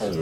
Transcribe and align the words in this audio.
Also. 0.00 0.20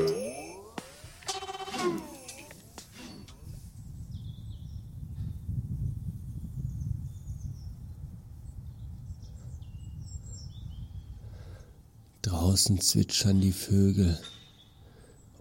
Draußen 12.22 12.80
zwitschern 12.80 13.40
die 13.40 13.52
Vögel 13.52 14.19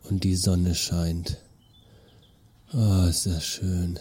und 0.03 0.23
die 0.23 0.35
Sonne 0.35 0.75
scheint. 0.75 1.37
Oh, 2.73 3.05
ist 3.07 3.25
das 3.25 3.45
schön. 3.45 3.99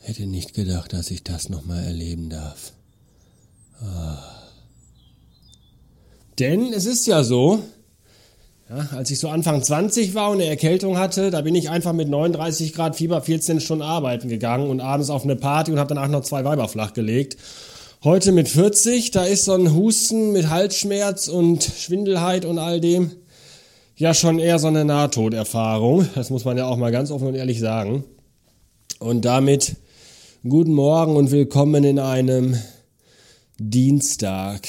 Hätte 0.00 0.26
nicht 0.26 0.54
gedacht, 0.54 0.92
dass 0.92 1.10
ich 1.10 1.24
das 1.24 1.48
nochmal 1.48 1.82
erleben 1.82 2.30
darf. 2.30 2.75
Denn 6.38 6.72
es 6.72 6.84
ist 6.84 7.06
ja 7.06 7.22
so, 7.22 7.60
ja, 8.68 8.88
als 8.96 9.10
ich 9.10 9.18
so 9.20 9.28
Anfang 9.28 9.62
20 9.62 10.14
war 10.14 10.30
und 10.30 10.40
eine 10.40 10.46
Erkältung 10.46 10.98
hatte, 10.98 11.30
da 11.30 11.40
bin 11.40 11.54
ich 11.54 11.70
einfach 11.70 11.92
mit 11.92 12.08
39 12.08 12.72
Grad 12.72 12.96
Fieber 12.96 13.22
14 13.22 13.60
Stunden 13.60 13.82
arbeiten 13.82 14.28
gegangen 14.28 14.68
und 14.68 14.80
abends 14.80 15.08
auf 15.08 15.24
eine 15.24 15.36
Party 15.36 15.72
und 15.72 15.78
habe 15.78 15.94
danach 15.94 16.08
noch 16.08 16.22
zwei 16.22 16.44
Weiber 16.44 16.68
flachgelegt. 16.68 17.36
Heute 18.04 18.32
mit 18.32 18.48
40, 18.48 19.12
da 19.12 19.24
ist 19.24 19.44
so 19.44 19.54
ein 19.54 19.72
Husten 19.74 20.32
mit 20.32 20.50
Halsschmerz 20.50 21.28
und 21.28 21.62
Schwindelheit 21.64 22.44
und 22.44 22.58
all 22.58 22.80
dem 22.80 23.12
ja 23.96 24.12
schon 24.12 24.38
eher 24.38 24.58
so 24.58 24.66
eine 24.66 24.84
Nahtoderfahrung. 24.84 26.08
Das 26.14 26.28
muss 26.30 26.44
man 26.44 26.58
ja 26.58 26.66
auch 26.66 26.76
mal 26.76 26.92
ganz 26.92 27.10
offen 27.10 27.28
und 27.28 27.34
ehrlich 27.34 27.60
sagen. 27.60 28.04
Und 28.98 29.24
damit 29.24 29.76
guten 30.46 30.74
Morgen 30.74 31.16
und 31.16 31.30
willkommen 31.30 31.82
in 31.84 31.98
einem 31.98 32.58
Dienstag. 33.58 34.68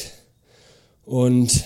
Und 1.08 1.64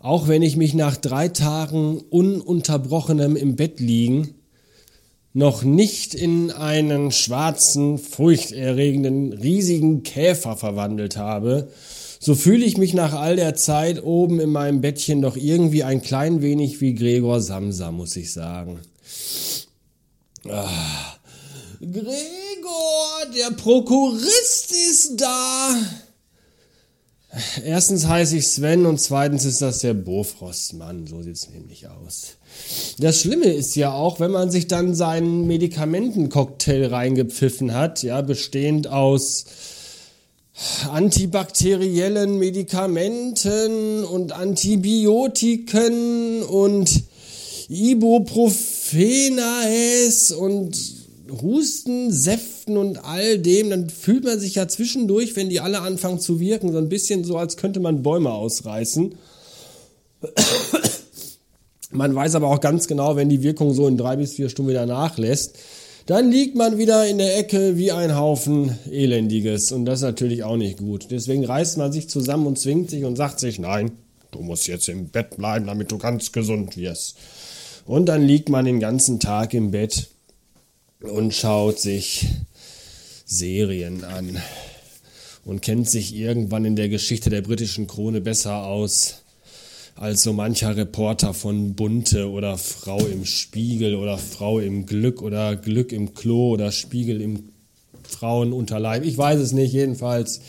auch 0.00 0.28
wenn 0.28 0.42
ich 0.42 0.58
mich 0.58 0.74
nach 0.74 0.98
drei 0.98 1.28
Tagen 1.28 1.96
ununterbrochenem 2.10 3.36
im 3.36 3.56
Bett 3.56 3.80
liegen 3.80 4.34
noch 5.32 5.62
nicht 5.62 6.14
in 6.14 6.52
einen 6.52 7.10
schwarzen, 7.10 7.96
furchterregenden, 7.98 9.32
riesigen 9.32 10.02
Käfer 10.02 10.56
verwandelt 10.56 11.16
habe, 11.16 11.70
so 12.20 12.34
fühle 12.34 12.66
ich 12.66 12.76
mich 12.76 12.92
nach 12.92 13.14
all 13.14 13.36
der 13.36 13.54
Zeit 13.54 14.04
oben 14.04 14.38
in 14.40 14.50
meinem 14.50 14.82
Bettchen 14.82 15.22
doch 15.22 15.36
irgendwie 15.36 15.82
ein 15.82 16.02
klein 16.02 16.42
wenig 16.42 16.82
wie 16.82 16.94
Gregor 16.94 17.40
Samsa, 17.40 17.92
muss 17.92 18.14
ich 18.14 18.30
sagen. 18.30 18.78
Ah, 20.46 21.16
Gregor, 21.80 23.24
der 23.34 23.56
Prokurist 23.56 24.70
ist 24.70 25.16
da. 25.16 25.74
Erstens 27.64 28.06
heiße 28.06 28.36
ich 28.36 28.48
Sven 28.48 28.84
und 28.86 29.00
zweitens 29.00 29.44
ist 29.44 29.62
das 29.62 29.80
der 29.80 29.94
Bofrostmann. 29.94 31.06
So 31.06 31.22
sieht 31.22 31.36
es 31.36 31.50
nämlich 31.50 31.88
aus. 31.88 32.36
Das 32.98 33.20
Schlimme 33.20 33.46
ist 33.46 33.76
ja 33.76 33.92
auch, 33.92 34.20
wenn 34.20 34.30
man 34.30 34.50
sich 34.50 34.68
dann 34.68 34.94
seinen 34.94 35.46
Medikamentencocktail 35.46 36.86
reingepfiffen 36.86 37.74
hat, 37.74 38.02
ja, 38.02 38.20
bestehend 38.20 38.86
aus 38.86 39.46
antibakteriellen 40.88 42.38
Medikamenten 42.38 44.04
und 44.04 44.30
Antibiotiken 44.32 46.44
und 46.44 47.02
Ibuprofenaes 47.68 50.30
und 50.30 51.03
Husten, 51.30 52.12
Säften 52.12 52.76
und 52.76 53.04
all 53.04 53.38
dem, 53.38 53.70
dann 53.70 53.88
fühlt 53.88 54.24
man 54.24 54.38
sich 54.38 54.56
ja 54.56 54.68
zwischendurch, 54.68 55.36
wenn 55.36 55.48
die 55.48 55.60
alle 55.60 55.80
anfangen 55.80 56.20
zu 56.20 56.40
wirken, 56.40 56.72
so 56.72 56.78
ein 56.78 56.88
bisschen 56.88 57.24
so, 57.24 57.36
als 57.38 57.56
könnte 57.56 57.80
man 57.80 58.02
Bäume 58.02 58.32
ausreißen. 58.32 59.14
Man 61.90 62.14
weiß 62.14 62.34
aber 62.34 62.48
auch 62.48 62.60
ganz 62.60 62.88
genau, 62.88 63.16
wenn 63.16 63.28
die 63.28 63.42
Wirkung 63.42 63.72
so 63.72 63.86
in 63.86 63.96
drei 63.96 64.16
bis 64.16 64.34
vier 64.34 64.48
Stunden 64.48 64.70
wieder 64.70 64.86
nachlässt, 64.86 65.56
dann 66.06 66.30
liegt 66.30 66.56
man 66.56 66.76
wieder 66.76 67.06
in 67.06 67.18
der 67.18 67.38
Ecke 67.38 67.78
wie 67.78 67.92
ein 67.92 68.16
Haufen 68.16 68.78
Elendiges. 68.90 69.72
Und 69.72 69.86
das 69.86 70.00
ist 70.00 70.04
natürlich 70.04 70.44
auch 70.44 70.56
nicht 70.56 70.78
gut. 70.78 71.06
Deswegen 71.10 71.44
reißt 71.44 71.78
man 71.78 71.92
sich 71.92 72.08
zusammen 72.08 72.46
und 72.46 72.58
zwingt 72.58 72.90
sich 72.90 73.04
und 73.04 73.16
sagt 73.16 73.40
sich, 73.40 73.58
nein, 73.58 73.92
du 74.30 74.40
musst 74.40 74.66
jetzt 74.66 74.88
im 74.88 75.08
Bett 75.08 75.36
bleiben, 75.36 75.66
damit 75.66 75.92
du 75.92 75.98
ganz 75.98 76.32
gesund 76.32 76.76
wirst. 76.76 77.16
Und 77.86 78.06
dann 78.06 78.22
liegt 78.22 78.48
man 78.48 78.64
den 78.64 78.80
ganzen 78.80 79.20
Tag 79.20 79.54
im 79.54 79.70
Bett 79.70 80.08
und 81.10 81.34
schaut 81.34 81.78
sich 81.78 82.26
Serien 83.26 84.04
an 84.04 84.38
und 85.44 85.60
kennt 85.60 85.88
sich 85.88 86.14
irgendwann 86.14 86.64
in 86.64 86.76
der 86.76 86.88
Geschichte 86.88 87.30
der 87.30 87.42
britischen 87.42 87.86
Krone 87.86 88.20
besser 88.20 88.64
aus 88.64 89.16
als 89.96 90.22
so 90.22 90.32
mancher 90.32 90.76
Reporter 90.76 91.34
von 91.34 91.74
Bunte 91.74 92.28
oder 92.28 92.58
Frau 92.58 92.98
im 93.06 93.24
Spiegel 93.24 93.94
oder 93.94 94.18
Frau 94.18 94.58
im 94.58 94.86
Glück 94.86 95.22
oder 95.22 95.54
Glück 95.56 95.92
im 95.92 96.14
Klo 96.14 96.50
oder 96.50 96.72
Spiegel 96.72 97.20
im 97.20 97.50
Frauenunterleib. 98.02 99.04
Ich 99.04 99.16
weiß 99.16 99.38
es 99.38 99.52
nicht, 99.52 99.72
jedenfalls 99.72 100.40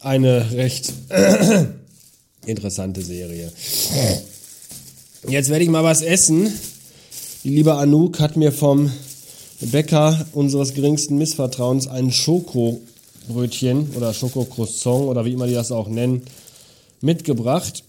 eine 0.00 0.50
recht 0.52 0.92
interessante 2.46 3.00
Serie. 3.02 3.50
Jetzt 5.26 5.48
werde 5.48 5.64
ich 5.64 5.70
mal 5.70 5.84
was 5.84 6.02
essen. 6.02 6.52
Die 7.44 7.50
liebe 7.50 7.74
Anouk 7.74 8.20
hat 8.20 8.36
mir 8.36 8.52
vom 8.52 8.90
Bäcker 9.60 10.26
unseres 10.32 10.74
geringsten 10.74 11.16
Missvertrauens 11.18 11.88
ein 11.88 12.12
Schokobrötchen 12.12 13.90
oder 13.96 14.12
Schokocroissant 14.12 15.04
oder 15.04 15.24
wie 15.24 15.32
immer 15.32 15.46
die 15.46 15.54
das 15.54 15.72
auch 15.72 15.88
nennen, 15.88 16.22
mitgebracht. 17.00 17.84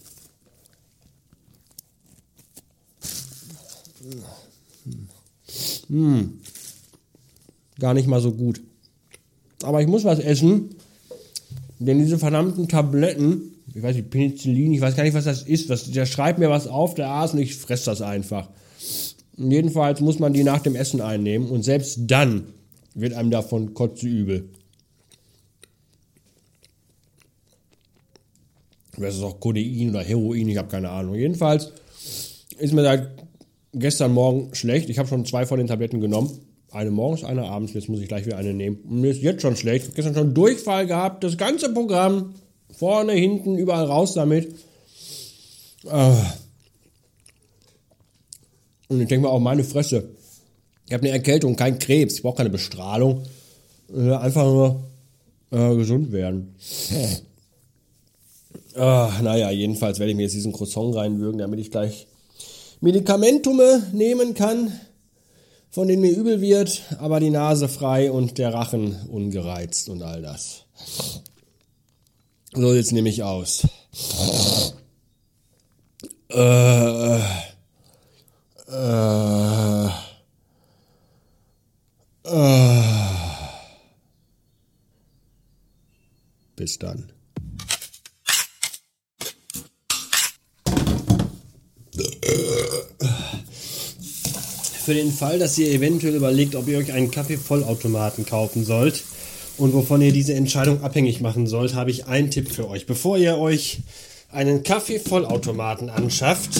Hm. 5.88 6.40
Gar 7.78 7.94
nicht 7.94 8.08
mal 8.08 8.20
so 8.20 8.32
gut. 8.32 8.60
Aber 9.62 9.80
ich 9.80 9.88
muss 9.88 10.04
was 10.04 10.18
essen, 10.18 10.76
denn 11.78 11.98
diese 11.98 12.18
verdammten 12.18 12.68
Tabletten, 12.68 13.54
ich 13.74 13.82
weiß 13.82 13.96
nicht, 13.96 14.10
Penicillin, 14.10 14.72
ich 14.72 14.80
weiß 14.80 14.96
gar 14.96 15.04
nicht, 15.04 15.14
was 15.14 15.24
das 15.24 15.42
ist, 15.42 15.68
was, 15.68 15.90
der 15.90 16.06
schreibt 16.06 16.38
mir 16.38 16.50
was 16.50 16.66
auf, 16.66 16.94
der 16.94 17.08
Arzt 17.08 17.34
und 17.34 17.40
ich 17.40 17.56
fress 17.56 17.84
das 17.84 18.02
einfach. 18.02 18.48
Jedenfalls 19.38 20.00
muss 20.00 20.18
man 20.18 20.32
die 20.32 20.42
nach 20.42 20.60
dem 20.60 20.74
Essen 20.74 21.00
einnehmen 21.00 21.48
und 21.48 21.62
selbst 21.62 22.00
dann 22.06 22.48
wird 22.94 23.12
einem 23.14 23.30
davon 23.30 23.72
kotzeübel. 23.72 24.48
Das 28.96 29.14
ist 29.14 29.22
auch 29.22 29.38
Codein 29.38 29.90
oder 29.90 30.02
Heroin, 30.02 30.48
ich 30.48 30.56
habe 30.56 30.68
keine 30.68 30.90
Ahnung. 30.90 31.14
Jedenfalls 31.14 31.72
ist 32.58 32.74
mir 32.74 32.82
seit 32.82 33.10
gestern 33.72 34.12
Morgen 34.12 34.54
schlecht. 34.54 34.90
Ich 34.90 34.98
habe 34.98 35.08
schon 35.08 35.24
zwei 35.24 35.46
von 35.46 35.58
den 35.58 35.68
Tabletten 35.68 36.00
genommen. 36.00 36.40
Eine 36.72 36.90
morgens, 36.90 37.22
eine 37.22 37.44
abends. 37.44 37.74
Jetzt 37.74 37.88
muss 37.88 38.00
ich 38.00 38.08
gleich 38.08 38.26
wieder 38.26 38.36
eine 38.36 38.52
nehmen. 38.52 38.78
Und 38.88 39.00
mir 39.00 39.10
ist 39.10 39.22
jetzt 39.22 39.42
schon 39.42 39.56
schlecht. 39.56 39.84
Ich 39.84 39.90
habe 39.90 39.96
gestern 39.96 40.14
schon 40.14 40.34
Durchfall 40.34 40.86
gehabt. 40.86 41.22
Das 41.22 41.38
ganze 41.38 41.72
Programm. 41.72 42.34
Vorne, 42.76 43.12
hinten, 43.12 43.56
überall 43.56 43.84
raus 43.84 44.14
damit. 44.14 44.52
Äh, 45.84 46.12
und 48.88 49.00
ich 49.00 49.08
denke 49.08 49.26
mal 49.26 49.32
auch 49.32 49.40
meine 49.40 49.64
Fresse. 49.64 50.10
Ich 50.86 50.92
habe 50.92 51.02
eine 51.02 51.12
Erkältung, 51.12 51.56
kein 51.56 51.78
Krebs, 51.78 52.14
ich 52.14 52.22
brauche 52.22 52.38
keine 52.38 52.50
Bestrahlung. 52.50 53.22
Einfach 53.94 54.44
nur 54.44 54.84
äh, 55.50 55.76
gesund 55.76 56.12
werden. 56.12 56.54
Ah, 58.74 59.10
naja, 59.22 59.50
jedenfalls 59.50 59.98
werde 59.98 60.12
ich 60.12 60.16
mir 60.16 60.22
jetzt 60.22 60.36
diesen 60.36 60.52
Croissant 60.52 60.94
reinwürgen, 60.94 61.38
damit 61.38 61.58
ich 61.58 61.72
gleich 61.72 62.06
Medikamentume 62.80 63.82
nehmen 63.92 64.34
kann, 64.34 64.72
von 65.68 65.88
denen 65.88 66.02
mir 66.02 66.12
übel 66.12 66.40
wird, 66.40 66.82
aber 66.98 67.18
die 67.18 67.30
Nase 67.30 67.68
frei 67.68 68.12
und 68.12 68.38
der 68.38 68.54
Rachen 68.54 68.94
ungereizt 69.10 69.88
und 69.88 70.02
all 70.02 70.22
das. 70.22 70.64
So 72.52 72.72
sieht's 72.72 72.92
nämlich 72.92 73.24
aus. 73.24 73.66
Äh, 76.30 76.38
äh, 76.38 76.87
Dann. 86.78 87.10
Für 94.84 94.94
den 94.94 95.12
Fall, 95.12 95.38
dass 95.38 95.58
ihr 95.58 95.70
eventuell 95.70 96.14
überlegt, 96.14 96.54
ob 96.54 96.66
ihr 96.68 96.78
euch 96.78 96.92
einen 96.92 97.10
Kaffeevollautomaten 97.10 98.24
kaufen 98.24 98.64
sollt 98.64 99.04
und 99.58 99.74
wovon 99.74 100.00
ihr 100.00 100.12
diese 100.12 100.34
Entscheidung 100.34 100.82
abhängig 100.82 101.20
machen 101.20 101.46
sollt, 101.46 101.74
habe 101.74 101.90
ich 101.90 102.06
einen 102.06 102.30
Tipp 102.30 102.50
für 102.50 102.68
euch. 102.68 102.86
Bevor 102.86 103.18
ihr 103.18 103.36
euch 103.36 103.80
einen 104.30 104.62
Kaffeevollautomaten 104.62 105.90
anschafft, 105.90 106.52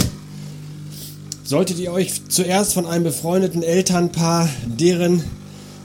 solltet 1.45 1.79
ihr 1.79 1.93
euch 1.93 2.29
zuerst 2.29 2.75
von 2.75 2.87
einem 2.87 3.05
befreundeten 3.05 3.63
Elternpaar 3.63 4.49
deren 4.67 5.25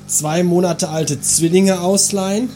zwei 0.07 0.43
Monate 0.43 0.89
alte 0.89 1.21
Zwillinge 1.21 1.79
ausleihen, 1.79 2.49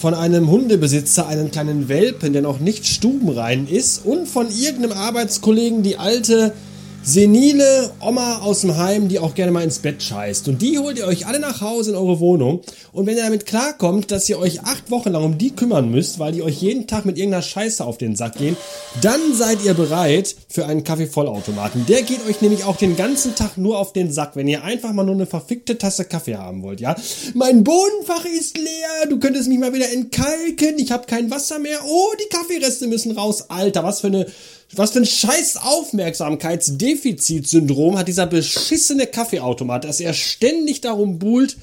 von 0.00 0.14
einem 0.14 0.50
Hundebesitzer 0.50 1.26
einen 1.26 1.50
kleinen 1.50 1.90
Welpen, 1.90 2.32
der 2.32 2.40
noch 2.40 2.58
nicht 2.58 2.86
stubenrein 2.86 3.68
ist, 3.68 4.06
und 4.06 4.26
von 4.26 4.48
irgendeinem 4.50 4.96
Arbeitskollegen 4.96 5.82
die 5.82 5.98
alte 5.98 6.54
senile 7.02 7.92
Oma 8.00 8.40
aus 8.40 8.60
dem 8.60 8.76
Heim, 8.76 9.08
die 9.08 9.18
auch 9.18 9.34
gerne 9.34 9.52
mal 9.52 9.64
ins 9.64 9.78
Bett 9.78 10.02
scheißt. 10.02 10.48
Und 10.48 10.60
die 10.60 10.78
holt 10.78 10.98
ihr 10.98 11.06
euch 11.06 11.26
alle 11.26 11.40
nach 11.40 11.60
Hause 11.60 11.90
in 11.90 11.96
eure 11.96 12.20
Wohnung. 12.20 12.60
Und 12.92 13.06
wenn 13.06 13.16
ihr 13.16 13.22
damit 13.22 13.46
klarkommt, 13.46 14.10
dass 14.10 14.28
ihr 14.28 14.38
euch 14.38 14.62
acht 14.62 14.90
Wochen 14.90 15.10
lang 15.10 15.24
um 15.24 15.38
die 15.38 15.50
kümmern 15.50 15.90
müsst, 15.90 16.18
weil 16.18 16.32
die 16.32 16.42
euch 16.42 16.60
jeden 16.60 16.86
Tag 16.86 17.06
mit 17.06 17.16
irgendeiner 17.16 17.42
Scheiße 17.42 17.84
auf 17.84 17.96
den 17.96 18.16
Sack 18.16 18.36
gehen, 18.36 18.56
dann 19.00 19.20
seid 19.34 19.64
ihr 19.64 19.74
bereit 19.74 20.34
für 20.48 20.66
einen 20.66 20.84
Kaffeevollautomaten. 20.84 21.86
Der 21.86 22.02
geht 22.02 22.26
euch 22.28 22.42
nämlich 22.42 22.64
auch 22.64 22.76
den 22.76 22.96
ganzen 22.96 23.34
Tag 23.34 23.56
nur 23.56 23.78
auf 23.78 23.92
den 23.92 24.12
Sack, 24.12 24.36
wenn 24.36 24.48
ihr 24.48 24.62
einfach 24.62 24.92
mal 24.92 25.04
nur 25.04 25.14
eine 25.14 25.26
verfickte 25.26 25.78
Tasse 25.78 26.04
Kaffee 26.04 26.36
haben 26.36 26.62
wollt, 26.62 26.80
ja? 26.80 26.96
Mein 27.34 27.64
Bodenfach 27.64 28.24
ist 28.26 28.58
leer, 28.58 29.08
du 29.08 29.18
könntest 29.18 29.48
mich 29.48 29.58
mal 29.58 29.72
wieder 29.72 29.90
entkalken, 29.90 30.78
ich 30.78 30.92
habe 30.92 31.06
kein 31.06 31.30
Wasser 31.30 31.58
mehr. 31.58 31.78
Oh, 31.86 32.12
die 32.20 32.28
Kaffeereste 32.28 32.86
müssen 32.88 33.12
raus. 33.12 33.46
Alter, 33.48 33.84
was 33.84 34.00
für 34.00 34.08
eine 34.08 34.26
was 34.74 34.92
für 34.92 35.00
ein 35.00 35.06
scheiß 35.06 35.56
Aufmerksamkeitsdefizitsyndrom 35.56 37.98
hat 37.98 38.08
dieser 38.08 38.26
beschissene 38.26 39.06
Kaffeeautomat, 39.06 39.84
dass 39.84 40.00
er 40.00 40.14
ständig 40.14 40.80
darum 40.80 41.18
buhlt, 41.18 41.58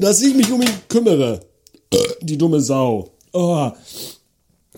dass 0.00 0.20
ich 0.22 0.34
mich 0.34 0.50
um 0.50 0.62
ihn 0.62 0.68
kümmere. 0.88 1.42
Die 2.22 2.38
dumme 2.38 2.60
Sau. 2.60 3.10
Oh. 3.32 3.70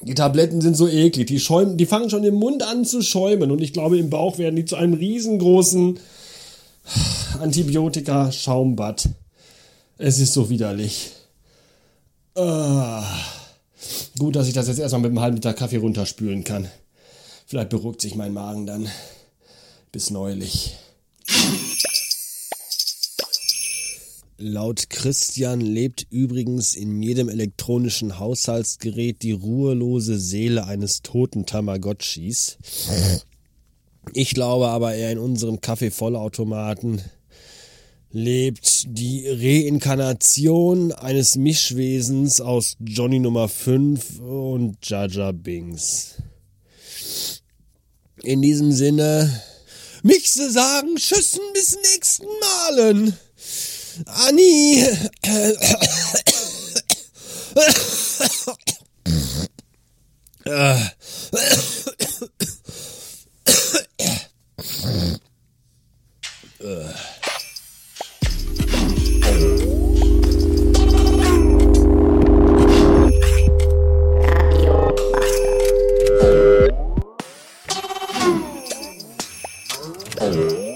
Die 0.02 0.14
Tabletten 0.14 0.62
sind 0.62 0.76
so 0.76 0.86
eklig, 0.88 1.26
die 1.26 1.40
schäumen, 1.40 1.76
die 1.76 1.86
fangen 1.86 2.08
schon 2.08 2.24
im 2.24 2.34
Mund 2.34 2.62
an 2.62 2.86
zu 2.86 3.02
schäumen 3.02 3.50
und 3.50 3.60
ich 3.60 3.74
glaube 3.74 3.98
im 3.98 4.08
Bauch 4.08 4.38
werden 4.38 4.56
die 4.56 4.64
zu 4.64 4.76
einem 4.76 4.94
riesengroßen 4.94 5.98
Antibiotika-Schaumbad. 7.40 9.10
Es 9.98 10.18
ist 10.18 10.32
so 10.32 10.48
widerlich. 10.48 11.10
Ah. 12.34 13.04
Gut, 14.18 14.36
dass 14.36 14.48
ich 14.48 14.54
das 14.54 14.68
jetzt 14.68 14.78
erstmal 14.78 15.02
mit 15.02 15.10
einem 15.10 15.20
halben 15.20 15.36
Liter 15.36 15.52
Kaffee 15.52 15.76
runterspülen 15.76 16.44
kann. 16.44 16.68
Vielleicht 17.50 17.70
beruhigt 17.70 18.00
sich 18.00 18.14
mein 18.14 18.32
Magen 18.32 18.64
dann. 18.64 18.88
Bis 19.90 20.10
neulich. 20.10 20.76
Laut 24.38 24.88
Christian 24.88 25.60
lebt 25.60 26.06
übrigens 26.10 26.76
in 26.76 27.02
jedem 27.02 27.28
elektronischen 27.28 28.20
Haushaltsgerät 28.20 29.24
die 29.24 29.32
ruhelose 29.32 30.20
Seele 30.20 30.68
eines 30.68 31.02
toten 31.02 31.44
Tamagotchis. 31.44 32.56
Ich 34.14 34.32
glaube 34.32 34.68
aber 34.68 34.94
eher 34.94 35.10
in 35.10 35.18
unserem 35.18 35.60
Kaffeevollautomaten 35.60 37.02
lebt 38.12 38.84
die 38.96 39.26
Reinkarnation 39.26 40.92
eines 40.92 41.34
Mischwesens 41.34 42.40
aus 42.40 42.76
Johnny 42.78 43.18
Nummer 43.18 43.48
5 43.48 44.20
und 44.20 44.76
Jaja 44.88 45.32
Bings. 45.32 46.14
In 48.22 48.42
diesem 48.42 48.70
Sinne, 48.72 49.42
mich 50.02 50.30
zu 50.32 50.50
sagen, 50.50 50.96
tschüssen 50.96 51.40
bis 51.54 51.76
nächsten 51.92 52.26
Malen. 52.40 53.18
Anni. 54.06 54.86
äh. 60.44 60.76
嗯。 80.20 80.69